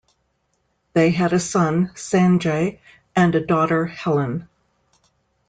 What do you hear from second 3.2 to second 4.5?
a daughter, Helen.